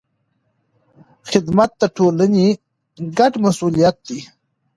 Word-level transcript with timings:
خدمت 1.29 1.71
د 1.81 1.83
ټولنې 1.97 2.45
ګډ 3.17 3.33
مسوولیت 3.43 3.97
دی. 4.07 4.19